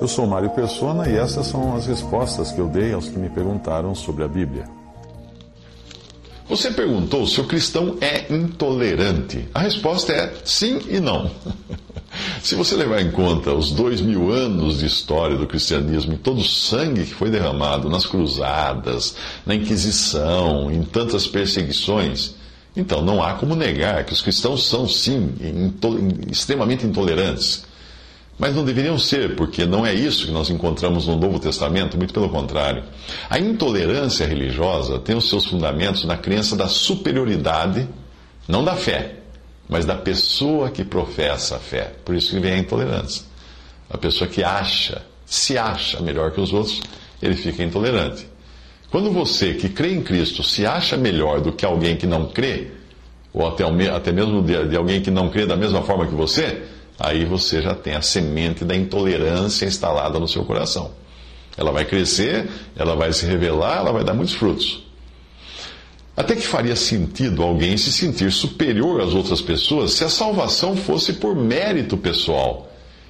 [0.00, 3.28] Eu sou Mário Persona e essas são as respostas que eu dei aos que me
[3.28, 4.64] perguntaram sobre a Bíblia.
[6.48, 9.46] Você perguntou se o cristão é intolerante.
[9.52, 11.30] A resposta é sim e não.
[12.42, 16.40] Se você levar em conta os dois mil anos de história do cristianismo e todo
[16.40, 22.34] o sangue que foi derramado nas cruzadas, na Inquisição, em tantas perseguições,
[22.74, 25.34] então não há como negar que os cristãos são, sim,
[26.30, 27.67] extremamente intolerantes.
[28.38, 32.14] Mas não deveriam ser, porque não é isso que nós encontramos no Novo Testamento, muito
[32.14, 32.84] pelo contrário.
[33.28, 37.88] A intolerância religiosa tem os seus fundamentos na crença da superioridade,
[38.46, 39.16] não da fé,
[39.68, 41.92] mas da pessoa que professa a fé.
[42.04, 43.24] Por isso que vem a intolerância.
[43.90, 46.80] A pessoa que acha, se acha melhor que os outros,
[47.20, 48.28] ele fica intolerante.
[48.88, 52.68] Quando você que crê em Cristo se acha melhor do que alguém que não crê,
[53.32, 56.62] ou até, até mesmo de, de alguém que não crê da mesma forma que você,
[56.98, 60.92] aí você já tem a semente da intolerância instalada no seu coração.
[61.56, 64.82] Ela vai crescer, ela vai se revelar, ela vai dar muitos frutos.
[66.16, 71.12] Até que faria sentido alguém se sentir superior às outras pessoas se a salvação fosse
[71.12, 72.68] por mérito pessoal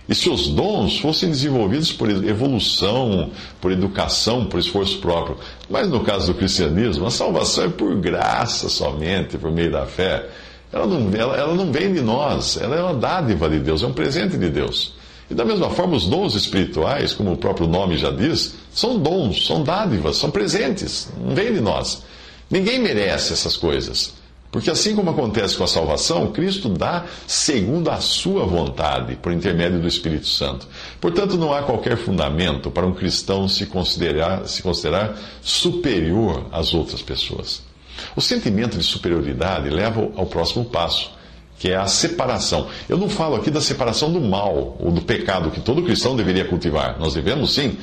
[0.09, 5.37] e se os dons fossem desenvolvidos por evolução, por educação, por esforço próprio.
[5.69, 10.27] Mas no caso do cristianismo, a salvação é por graça somente, por meio da fé.
[10.73, 13.87] Ela não, ela, ela não vem de nós, ela é uma dádiva de Deus, é
[13.87, 14.95] um presente de Deus.
[15.31, 19.47] E da mesma forma, os dons espirituais, como o próprio nome já diz, são dons,
[19.47, 22.03] são dádivas, são presentes, não vêm de nós.
[22.51, 24.15] Ninguém merece essas coisas.
[24.51, 29.79] Porque assim como acontece com a salvação, Cristo dá segundo a sua vontade, por intermédio
[29.79, 30.67] do Espírito Santo.
[30.99, 37.03] Portanto, não há qualquer fundamento para um cristão se considerar, se considerar superior às outras
[37.03, 37.68] pessoas.
[38.15, 41.11] O sentimento de superioridade leva ao próximo passo,
[41.59, 42.69] que é a separação.
[42.89, 46.45] Eu não falo aqui da separação do mal ou do pecado que todo cristão deveria
[46.45, 46.99] cultivar.
[46.99, 47.77] Nós devemos sim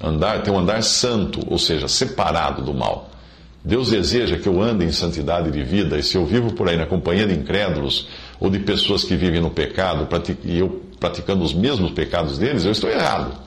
[0.00, 3.10] andar, ter um andar santo, ou seja, separado do mal.
[3.62, 6.76] Deus deseja que eu ande em santidade de vida, e se eu vivo por aí
[6.76, 8.08] na companhia de incrédulos
[8.40, 10.08] ou de pessoas que vivem no pecado
[10.44, 13.38] e eu praticando os mesmos pecados deles, eu estou errado.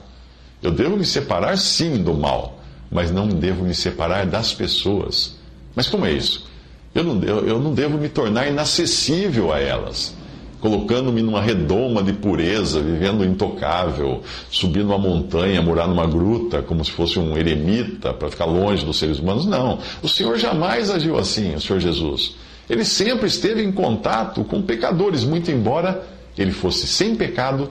[0.62, 2.60] Eu devo me separar sim do mal,
[2.92, 5.36] mas não devo me separar das pessoas.
[5.76, 6.48] Mas como é isso?
[6.94, 10.16] Eu não, eu, eu não devo me tornar inacessível a elas
[10.64, 16.92] colocando-me numa redoma de pureza, vivendo intocável, subindo uma montanha, morar numa gruta, como se
[16.92, 19.46] fosse um eremita, para ficar longe dos seres humanos.
[19.46, 19.80] Não.
[20.02, 22.36] O Senhor jamais agiu assim, o Senhor Jesus.
[22.70, 26.08] Ele sempre esteve em contato com pecadores, muito embora
[26.38, 27.70] ele fosse sem pecado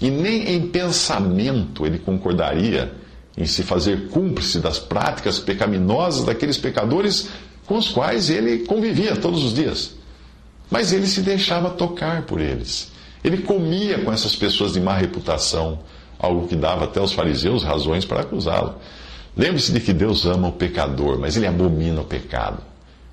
[0.00, 2.92] e nem em pensamento ele concordaria
[3.36, 7.28] em se fazer cúmplice das práticas pecaminosas daqueles pecadores
[7.66, 9.94] com os quais ele convivia todos os dias.
[10.70, 12.92] Mas ele se deixava tocar por eles.
[13.22, 15.80] Ele comia com essas pessoas de má reputação,
[16.18, 18.76] algo que dava até aos fariseus razões para acusá-lo.
[19.36, 22.62] Lembre-se de que Deus ama o pecador, mas ele abomina o pecado.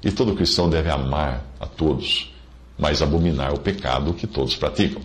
[0.03, 2.33] E todo cristão deve amar a todos,
[2.77, 5.01] mas abominar o pecado que todos praticam.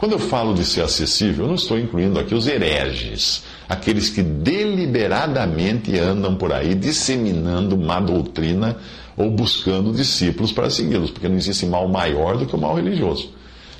[0.00, 4.22] Quando eu falo de ser acessível, eu não estou incluindo aqui os hereges, aqueles que
[4.22, 8.78] deliberadamente andam por aí disseminando má doutrina
[9.14, 13.30] ou buscando discípulos para segui-los, porque não existe mal maior do que o mal religioso.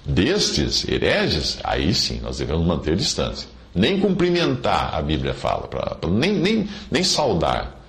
[0.04, 3.48] Destes hereges, aí sim, nós devemos manter distância.
[3.75, 7.80] Nem cumprimentar, a Bíblia fala, pra, pra, nem, nem, nem saudar.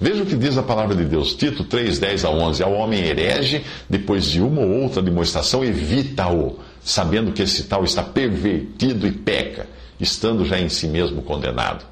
[0.00, 2.62] Veja o que diz a palavra de Deus, Tito 3, 10 a 11.
[2.64, 8.02] Ao homem herege, depois de uma ou outra demonstração, evita-o, sabendo que esse tal está
[8.02, 9.66] pervertido e peca,
[9.98, 11.84] estando já em si mesmo condenado.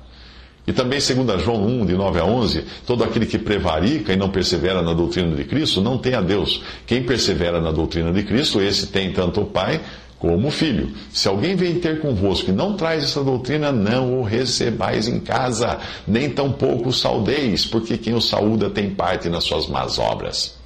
[0.68, 4.28] E também, segundo João 1, de 9 a 11, todo aquele que prevarica e não
[4.28, 6.62] persevera na doutrina de Cristo não tem a Deus.
[6.86, 9.80] Quem persevera na doutrina de Cristo, esse tem tanto o Pai
[10.18, 10.90] como o Filho.
[11.10, 15.78] Se alguém vem ter convosco e não traz essa doutrina, não o recebais em casa,
[16.06, 20.57] nem tampouco o saudeis, porque quem o saúda tem parte nas suas más obras.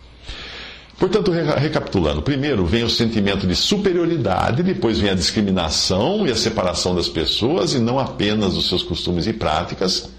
[1.03, 6.95] Portanto, recapitulando, primeiro vem o sentimento de superioridade, depois vem a discriminação e a separação
[6.95, 10.11] das pessoas, e não apenas dos seus costumes e práticas,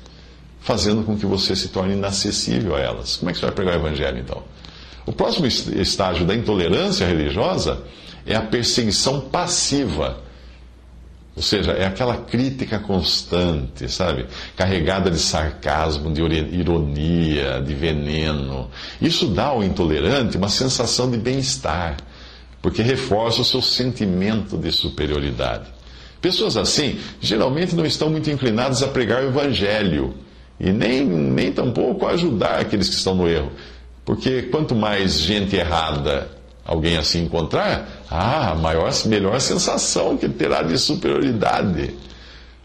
[0.59, 3.15] fazendo com que você se torne inacessível a elas.
[3.15, 4.43] Como é que você vai pregar o evangelho então?
[5.05, 7.81] O próximo estágio da intolerância religiosa
[8.25, 10.17] é a perseguição passiva.
[11.35, 14.27] Ou seja, é aquela crítica constante, sabe?
[14.55, 18.69] Carregada de sarcasmo, de ironia, de veneno.
[19.01, 21.97] Isso dá ao intolerante uma sensação de bem-estar,
[22.61, 25.65] porque reforça o seu sentimento de superioridade.
[26.21, 30.13] Pessoas assim geralmente não estão muito inclinadas a pregar o evangelho
[30.59, 33.51] e nem, nem tampouco a ajudar aqueles que estão no erro.
[34.05, 36.29] Porque quanto mais gente errada
[36.63, 41.95] alguém assim encontrar, ah, maior, melhor sensação que terá de superioridade.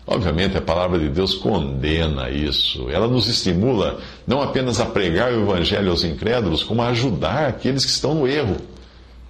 [0.06, 2.91] Obviamente, a palavra de Deus condena isso.
[2.91, 7.87] Ela nos estimula não apenas a pregar o evangelho aos incrédulos, como a ajudar aqueles
[7.87, 8.56] que estão no erro.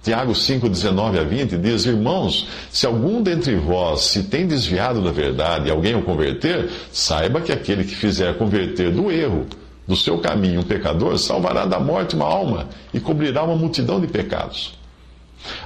[0.03, 5.11] Tiago 5, 19 a 20 diz: Irmãos, se algum dentre vós se tem desviado da
[5.11, 9.45] verdade e alguém o converter, saiba que aquele que fizer converter do erro
[9.87, 14.07] do seu caminho um pecador, salvará da morte uma alma e cobrirá uma multidão de
[14.07, 14.78] pecados.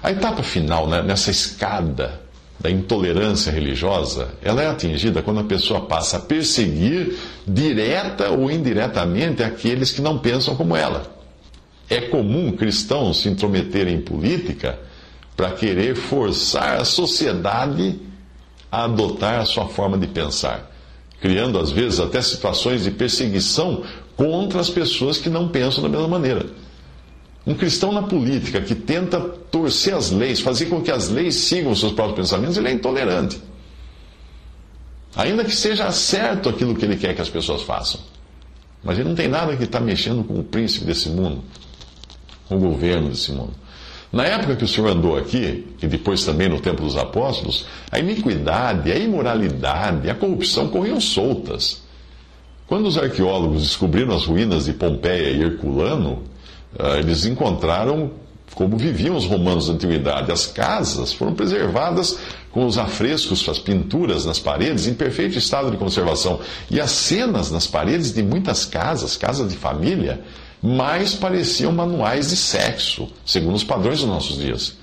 [0.02, 2.22] A etapa final né, nessa escada
[2.60, 9.44] da intolerância religiosa, ela é atingida quando a pessoa passa a perseguir direta ou indiretamente
[9.44, 11.12] aqueles que não pensam como ela.
[11.90, 14.80] É comum cristãos se intrometerem em política
[15.36, 18.00] para querer forçar a sociedade
[18.72, 20.72] a adotar a sua forma de pensar,
[21.20, 23.84] criando às vezes até situações de perseguição
[24.16, 26.46] contra as pessoas que não pensam da mesma maneira.
[27.46, 31.72] Um cristão na política que tenta torcer as leis, fazer com que as leis sigam
[31.72, 33.42] os seus próprios pensamentos, ele é intolerante.
[35.16, 38.00] Ainda que seja certo aquilo que ele quer que as pessoas façam.
[38.84, 41.44] Mas ele não tem nada que está mexendo com o príncipe desse mundo,
[42.48, 43.54] com o governo desse mundo.
[44.12, 48.00] Na época que o Senhor andou aqui, e depois também no tempo dos apóstolos, a
[48.00, 51.82] iniquidade, a imoralidade, a corrupção corriam soltas.
[52.68, 56.24] Quando os arqueólogos descobriram as ruínas de Pompeia e Herculano,
[57.00, 58.12] eles encontraram
[58.54, 60.32] como viviam os romanos da antiguidade.
[60.32, 62.18] As casas foram preservadas
[62.52, 66.40] com os afrescos, as pinturas nas paredes em perfeito estado de conservação.
[66.70, 70.22] E as cenas nas paredes de muitas casas, casas de família,
[70.62, 74.78] mais pareciam manuais de sexo, segundo os padrões dos nossos dias.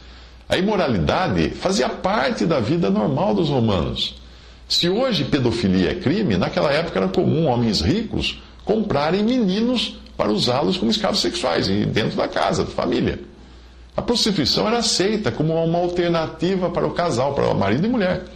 [0.48, 4.16] A imoralidade fazia parte da vida normal dos romanos.
[4.69, 8.40] Se hoje pedofilia é crime, naquela época era comum homens ricos
[8.70, 13.19] comprarem meninos para usá-los como escravos sexuais, dentro da casa, da família.
[13.96, 18.26] A prostituição era aceita como uma alternativa para o casal, para o marido e mulher,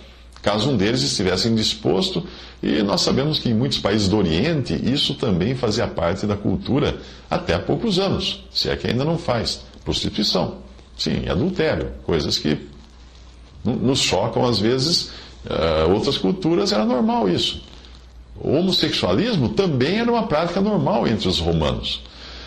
[0.42, 2.26] caso um deles estivesse indisposto,
[2.60, 6.96] e nós sabemos que em muitos países do Oriente isso também fazia parte da cultura
[7.30, 9.60] até há poucos anos, se é que ainda não faz.
[9.84, 10.58] Prostituição,
[10.98, 12.58] sim, adultério, coisas que
[13.64, 15.12] nos chocam às vezes
[15.44, 17.62] Uh, outras culturas era normal isso.
[18.40, 22.02] O homossexualismo também era uma prática normal entre os romanos.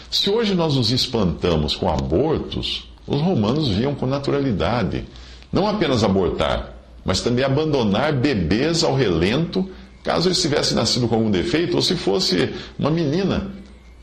[0.09, 5.05] Se hoje nós nos espantamos com abortos, os romanos viam com naturalidade
[5.51, 6.73] não apenas abortar,
[7.05, 9.69] mas também abandonar bebês ao relento,
[10.03, 13.51] caso eles tivessem nascido com algum defeito, ou se fosse uma menina,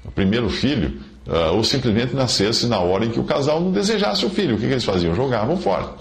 [0.05, 4.25] o primeiro filho, uh, ou simplesmente nascesse na hora em que o casal não desejasse
[4.25, 4.57] o filho.
[4.57, 5.15] O que, que eles faziam?
[5.15, 5.93] Jogavam fora.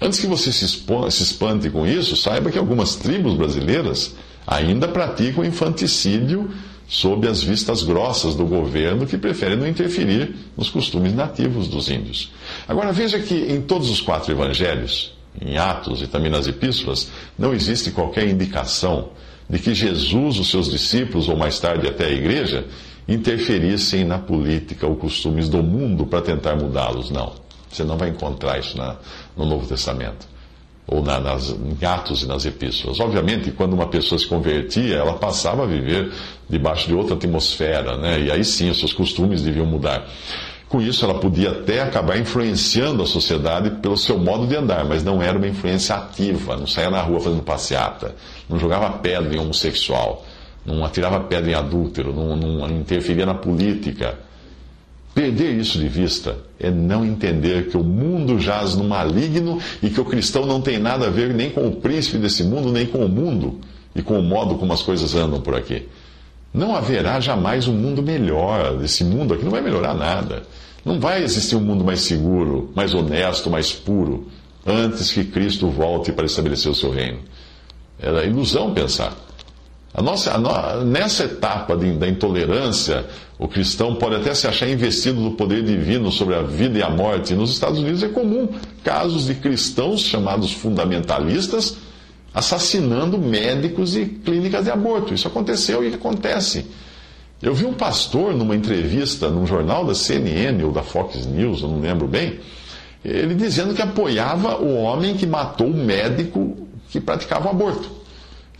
[0.00, 4.14] Antes que você se, se espante com isso, saiba que algumas tribos brasileiras
[4.50, 6.50] ainda praticam infanticídio
[6.88, 12.32] sob as vistas grossas do governo que prefere não interferir nos costumes nativos dos índios.
[12.66, 17.08] Agora veja que em todos os quatro evangelhos, em Atos e também nas epístolas,
[17.38, 19.10] não existe qualquer indicação
[19.48, 22.66] de que Jesus, os seus discípulos ou mais tarde até a igreja
[23.06, 27.34] interferissem na política ou costumes do mundo para tentar mudá-los, não.
[27.70, 28.96] Você não vai encontrar isso na,
[29.36, 30.26] no Novo Testamento,
[30.90, 32.98] ou na, nas, em Atos e nas Epístolas.
[32.98, 36.12] Obviamente, quando uma pessoa se convertia, ela passava a viver
[36.48, 38.20] debaixo de outra atmosfera, né?
[38.20, 40.04] e aí sim os seus costumes deviam mudar.
[40.68, 45.02] Com isso, ela podia até acabar influenciando a sociedade pelo seu modo de andar, mas
[45.02, 48.14] não era uma influência ativa, não saía na rua fazendo passeata,
[48.48, 50.24] não jogava pedra em homossexual,
[50.66, 54.18] não atirava pedra em adúltero, não, não interferia na política
[55.14, 60.00] Perder isso de vista é não entender que o mundo jaz no maligno e que
[60.00, 63.04] o cristão não tem nada a ver nem com o príncipe desse mundo, nem com
[63.04, 63.58] o mundo
[63.94, 65.88] e com o modo como as coisas andam por aqui.
[66.52, 68.80] Não haverá jamais um mundo melhor.
[68.84, 70.42] Esse mundo aqui não vai melhorar nada.
[70.84, 74.28] Não vai existir um mundo mais seguro, mais honesto, mais puro,
[74.66, 77.18] antes que Cristo volte para estabelecer o seu reino.
[77.98, 79.14] Era ilusão pensar.
[79.92, 83.06] A nossa, a nessa etapa de, da intolerância,
[83.38, 86.88] o cristão pode até se achar investido do poder divino sobre a vida e a
[86.88, 87.34] morte.
[87.34, 88.48] Nos Estados Unidos é comum
[88.84, 91.76] casos de cristãos chamados fundamentalistas
[92.32, 95.12] assassinando médicos e clínicas de aborto.
[95.12, 96.66] Isso aconteceu e acontece.
[97.42, 101.68] Eu vi um pastor numa entrevista num jornal da CNN ou da Fox News, eu
[101.68, 102.38] não lembro bem,
[103.04, 107.90] ele dizendo que apoiava o homem que matou o médico que praticava o aborto.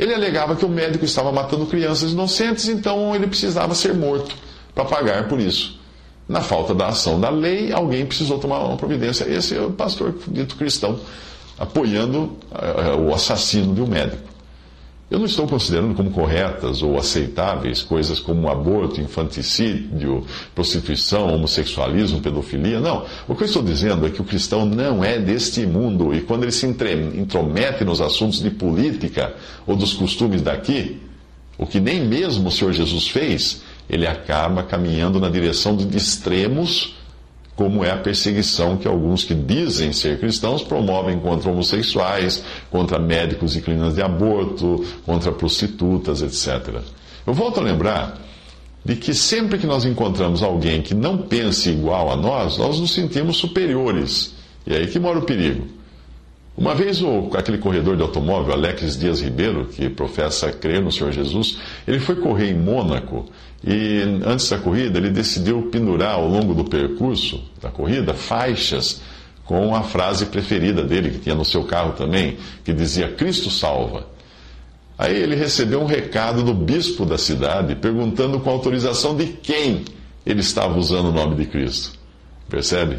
[0.00, 4.35] Ele alegava que o médico estava matando crianças inocentes, então ele precisava ser morto
[4.75, 5.78] para pagar por isso.
[6.26, 9.25] Na falta da ação da lei, alguém precisou tomar uma providência.
[9.25, 10.99] Esse é o pastor dito cristão,
[11.59, 14.30] apoiando uh, o assassino de um médico.
[15.11, 20.25] Eu não estou considerando como corretas ou aceitáveis coisas como aborto, infanticídio,
[20.55, 22.79] prostituição, homossexualismo, pedofilia.
[22.79, 23.05] Não.
[23.26, 26.45] O que eu estou dizendo é que o cristão não é deste mundo e quando
[26.45, 29.35] ele se intromete nos assuntos de política
[29.67, 31.00] ou dos costumes daqui,
[31.59, 36.95] o que nem mesmo o Senhor Jesus fez, ele acaba caminhando na direção de extremos
[37.61, 43.55] como é a perseguição que alguns que dizem ser cristãos promovem contra homossexuais, contra médicos
[43.55, 46.81] e clínicas de aborto, contra prostitutas, etc.
[47.26, 48.19] Eu volto a lembrar
[48.83, 52.95] de que sempre que nós encontramos alguém que não pense igual a nós, nós nos
[52.95, 54.35] sentimos superiores.
[54.67, 55.67] E é aí que mora o perigo.
[56.61, 61.11] Uma vez o, aquele corredor de automóvel, Alex Dias Ribeiro, que professa crer no Senhor
[61.11, 61.57] Jesus,
[61.88, 63.31] ele foi correr em Mônaco
[63.64, 69.00] e antes da corrida ele decidiu pendurar ao longo do percurso da corrida faixas
[69.47, 74.07] com a frase preferida dele, que tinha no seu carro também, que dizia Cristo salva.
[74.99, 79.83] Aí ele recebeu um recado do bispo da cidade perguntando com autorização de quem
[80.26, 81.99] ele estava usando o nome de Cristo.
[82.50, 82.99] Percebe?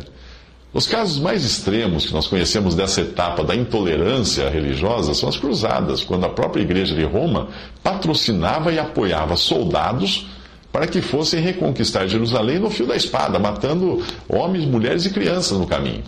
[0.73, 6.01] Os casos mais extremos que nós conhecemos dessa etapa da intolerância religiosa são as cruzadas,
[6.01, 7.49] quando a própria igreja de Roma
[7.83, 10.27] patrocinava e apoiava soldados
[10.71, 15.67] para que fossem reconquistar Jerusalém no fio da espada, matando homens, mulheres e crianças no
[15.67, 16.03] caminho.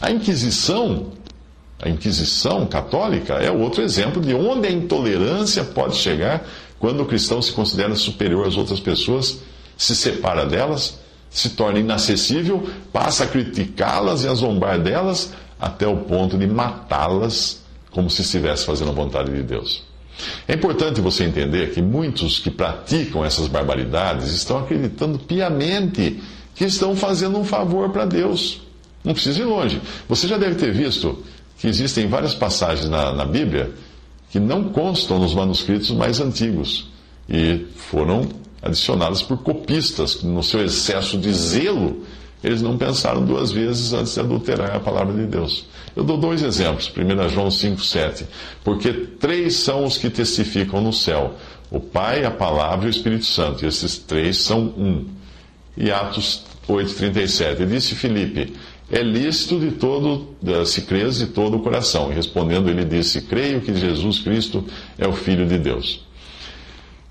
[0.00, 1.12] A Inquisição,
[1.80, 6.44] a Inquisição católica é outro exemplo de onde a intolerância pode chegar
[6.80, 9.38] quando o cristão se considera superior às outras pessoas,
[9.76, 11.05] se separa delas
[11.36, 17.62] se torna inacessível, passa a criticá-las e a zombar delas, até o ponto de matá-las,
[17.90, 19.82] como se estivesse fazendo a vontade de Deus.
[20.48, 26.22] É importante você entender que muitos que praticam essas barbaridades estão acreditando piamente
[26.54, 28.62] que estão fazendo um favor para Deus.
[29.04, 29.78] Não precisa ir longe.
[30.08, 31.22] Você já deve ter visto
[31.58, 33.72] que existem várias passagens na, na Bíblia
[34.30, 36.88] que não constam nos manuscritos mais antigos
[37.28, 38.26] e foram
[38.66, 42.02] adicionadas por copistas, no seu excesso de zelo,
[42.44, 45.66] eles não pensaram duas vezes antes de adulterar a palavra de Deus.
[45.96, 46.92] Eu dou dois exemplos.
[46.94, 48.24] 1 João 5,7.
[48.62, 51.34] Porque três são os que testificam no céu:
[51.70, 53.64] o Pai, a palavra e o Espírito Santo.
[53.64, 55.06] E esses três são um.
[55.76, 57.60] E Atos 8,37.
[57.60, 58.52] E disse Filipe:
[58.90, 62.12] É lícito de todo, se crês de todo o coração.
[62.12, 64.64] E respondendo, ele disse: Creio que Jesus Cristo
[64.98, 66.05] é o Filho de Deus.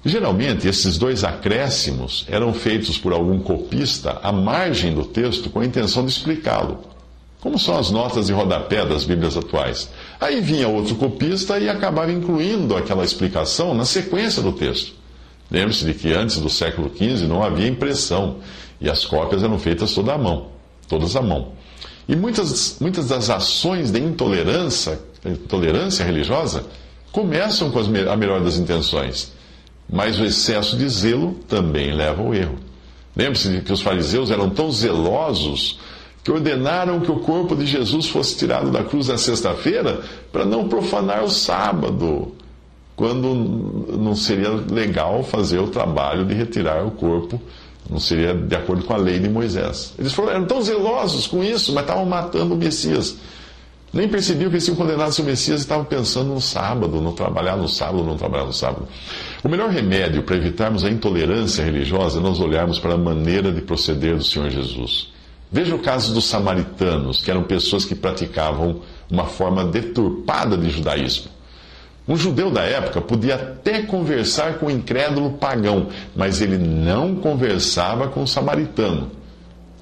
[0.07, 5.65] Geralmente, esses dois acréscimos eram feitos por algum copista à margem do texto com a
[5.65, 6.77] intenção de explicá-lo,
[7.41, 9.89] como são as notas de rodapé das Bíblias atuais.
[10.21, 14.93] Aí vinha outro copista e acabava incluindo aquela explicação na sequência do texto.
[15.50, 18.35] Lembre-se de que antes do século XV não havia impressão
[18.79, 20.50] e as cópias eram feitas toda à mão,
[20.88, 21.53] todas à mão.
[22.07, 26.63] E muitas, muitas das ações de intolerância, intolerância religiosa
[27.12, 29.33] começam com as, a melhor das intenções
[29.89, 32.58] mas o excesso de zelo também leva ao erro.
[33.15, 35.80] Lembre-se de que os fariseus eram tão zelosos
[36.24, 40.01] que ordenaram que o corpo de Jesus fosse tirado da cruz na sexta-feira
[40.32, 42.34] para não profanar o sábado,
[42.96, 43.36] quando
[43.98, 47.39] não seria legal fazer o trabalho de retirar o corpo,
[47.88, 49.94] não seria de acordo com a lei de Moisés.
[50.00, 53.18] Eles foram, eram tão zelosos com isso, mas estavam matando o Messias.
[53.95, 57.55] Nem percebiam que eles tinham condenado seu Messias e estavam pensando no sábado, no trabalhar
[57.55, 58.85] no sábado, não trabalhar no sábado.
[59.41, 63.61] O melhor remédio para evitarmos a intolerância religiosa é nós olharmos para a maneira de
[63.61, 65.13] proceder do Senhor Jesus.
[65.49, 71.31] Veja o caso dos samaritanos, que eram pessoas que praticavam uma forma deturpada de judaísmo.
[72.05, 78.09] Um judeu da época podia até conversar com o incrédulo pagão, mas ele não conversava
[78.09, 79.09] com o samaritano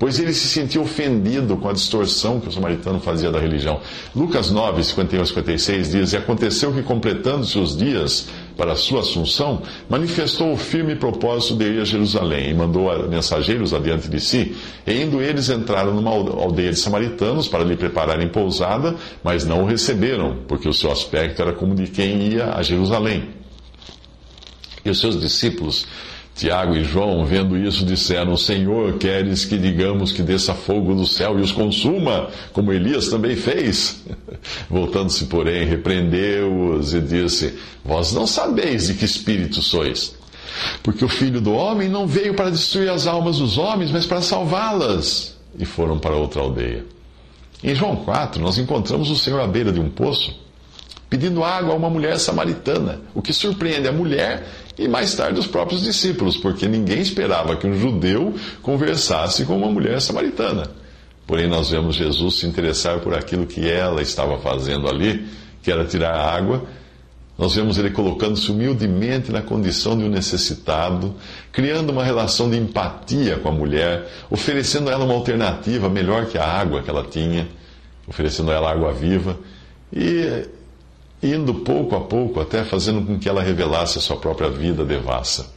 [0.03, 3.79] pois ele se sentia ofendido com a distorção que o samaritano fazia da religião.
[4.13, 9.61] Lucas 9, 51 56 diz: E aconteceu que, completando-se os dias para a sua assunção,
[9.89, 14.53] manifestou o firme propósito de ir a Jerusalém e mandou mensageiros adiante de si.
[14.85, 19.65] E indo eles entraram numa aldeia de samaritanos para lhe prepararem pousada, mas não o
[19.65, 23.29] receberam, porque o seu aspecto era como de quem ia a Jerusalém.
[24.83, 25.87] E os seus discípulos
[26.35, 31.37] Tiago e João, vendo isso, disseram: Senhor, queres que digamos que desça fogo do céu
[31.37, 34.03] e os consuma, como Elias também fez?
[34.69, 40.15] Voltando-se, porém, repreendeu-os e disse: Vós não sabeis de que espírito sois.
[40.81, 44.21] Porque o filho do homem não veio para destruir as almas dos homens, mas para
[44.21, 45.37] salvá-las.
[45.57, 46.85] E foram para outra aldeia.
[47.63, 50.35] Em João 4, nós encontramos o Senhor à beira de um poço,
[51.13, 55.45] pedindo água a uma mulher samaritana, o que surpreende a mulher e mais tarde os
[55.45, 60.71] próprios discípulos, porque ninguém esperava que um judeu conversasse com uma mulher samaritana.
[61.27, 65.27] Porém, nós vemos Jesus se interessar por aquilo que ela estava fazendo ali,
[65.61, 66.65] que era tirar água.
[67.37, 71.13] Nós vemos ele colocando-se humildemente na condição de um necessitado,
[71.51, 76.39] criando uma relação de empatia com a mulher, oferecendo a ela uma alternativa melhor que
[76.39, 77.47] a água que ela tinha,
[78.07, 79.37] oferecendo a ela água viva
[79.95, 80.47] e
[81.23, 85.53] indo pouco a pouco até fazendo com que ela revelasse a sua própria vida devassa.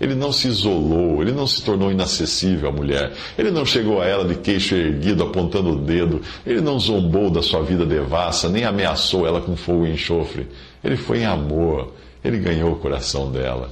[0.00, 4.06] Ele não se isolou, ele não se tornou inacessível à mulher, ele não chegou a
[4.06, 8.64] ela de queixo erguido, apontando o dedo, ele não zombou da sua vida devassa, nem
[8.64, 10.46] ameaçou ela com fogo e enxofre.
[10.84, 13.70] Ele foi em amor, ele ganhou o coração dela.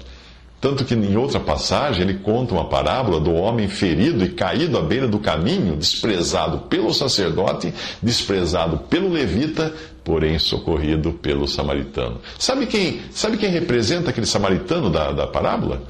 [0.61, 4.83] Tanto que em outra passagem ele conta uma parábola do homem ferido e caído à
[4.83, 9.73] beira do caminho, desprezado pelo sacerdote, desprezado pelo levita,
[10.07, 12.21] porém socorrido pelo samaritano.
[12.39, 15.83] Sabe quem, sabe quem representa aquele samaritano da, da parábola?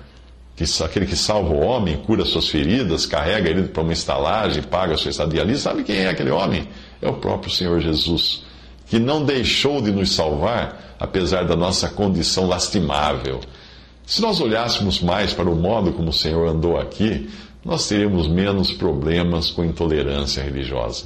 [0.56, 4.94] que, aquele que salva o homem, cura suas feridas, carrega ele para uma estalagem, paga
[4.94, 5.56] a sua estadia ali.
[5.58, 6.66] Sabe quem é aquele homem?
[7.02, 8.42] É o próprio Senhor Jesus,
[8.86, 13.40] que não deixou de nos salvar, apesar da nossa condição lastimável.
[14.06, 17.28] Se nós olhássemos mais para o modo como o Senhor andou aqui,
[17.62, 21.04] nós teríamos menos problemas com intolerância religiosa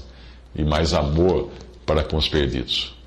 [0.54, 1.50] e mais amor
[1.84, 2.99] para com os perdidos.